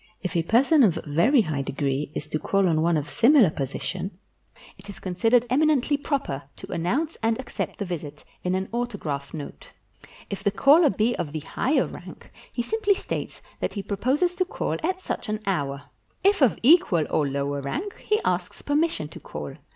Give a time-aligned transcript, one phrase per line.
[0.23, 4.17] If a person of very high degree is to call on one of similar position,
[4.75, 9.31] it is consid ered eminently proper to announce and accept the visit in an autograph
[9.31, 9.73] note.
[10.27, 14.45] If the caller be of the higher rank, he simply states that he proposes to
[14.45, 15.83] call at such an hour;
[16.23, 19.53] 451 PERSIA if of equal or lower rank, he asks permission to call.